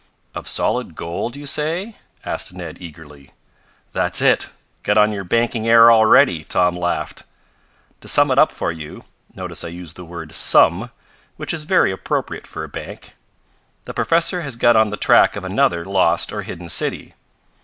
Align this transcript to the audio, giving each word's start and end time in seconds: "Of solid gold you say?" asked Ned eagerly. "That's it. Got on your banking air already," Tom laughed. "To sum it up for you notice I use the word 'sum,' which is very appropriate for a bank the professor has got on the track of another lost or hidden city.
"Of 0.33 0.47
solid 0.47 0.95
gold 0.95 1.35
you 1.35 1.45
say?" 1.45 1.95
asked 2.25 2.51
Ned 2.53 2.79
eagerly. 2.81 3.33
"That's 3.91 4.19
it. 4.19 4.49
Got 4.81 4.97
on 4.97 5.11
your 5.11 5.23
banking 5.23 5.67
air 5.67 5.91
already," 5.91 6.43
Tom 6.43 6.75
laughed. 6.75 7.21
"To 7.99 8.07
sum 8.07 8.31
it 8.31 8.39
up 8.39 8.51
for 8.51 8.71
you 8.71 9.03
notice 9.35 9.63
I 9.63 9.67
use 9.67 9.93
the 9.93 10.03
word 10.03 10.33
'sum,' 10.33 10.89
which 11.37 11.53
is 11.53 11.65
very 11.65 11.91
appropriate 11.91 12.47
for 12.47 12.63
a 12.63 12.67
bank 12.67 13.15
the 13.85 13.93
professor 13.93 14.41
has 14.41 14.55
got 14.55 14.75
on 14.75 14.89
the 14.89 14.97
track 14.97 15.35
of 15.35 15.45
another 15.45 15.85
lost 15.85 16.33
or 16.33 16.41
hidden 16.41 16.67
city. 16.67 17.13